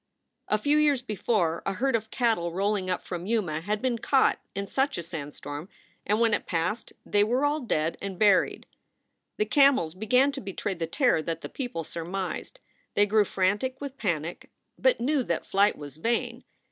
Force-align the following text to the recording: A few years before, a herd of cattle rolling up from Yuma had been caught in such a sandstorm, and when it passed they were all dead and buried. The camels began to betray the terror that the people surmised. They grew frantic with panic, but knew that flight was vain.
A 0.47 0.57
few 0.57 0.79
years 0.79 1.03
before, 1.03 1.61
a 1.63 1.73
herd 1.73 1.95
of 1.95 2.09
cattle 2.09 2.51
rolling 2.51 2.89
up 2.89 3.03
from 3.05 3.27
Yuma 3.27 3.61
had 3.61 3.83
been 3.83 3.99
caught 3.99 4.39
in 4.55 4.65
such 4.65 4.97
a 4.97 5.03
sandstorm, 5.03 5.69
and 6.07 6.19
when 6.19 6.33
it 6.33 6.47
passed 6.47 6.91
they 7.05 7.23
were 7.23 7.45
all 7.45 7.59
dead 7.59 7.99
and 8.01 8.17
buried. 8.17 8.65
The 9.37 9.45
camels 9.45 9.93
began 9.93 10.31
to 10.31 10.41
betray 10.41 10.73
the 10.73 10.87
terror 10.87 11.21
that 11.21 11.41
the 11.41 11.49
people 11.49 11.83
surmised. 11.83 12.59
They 12.95 13.05
grew 13.05 13.25
frantic 13.25 13.79
with 13.79 13.99
panic, 13.99 14.49
but 14.75 14.99
knew 14.99 15.21
that 15.21 15.45
flight 15.45 15.77
was 15.77 15.97
vain. 15.97 16.45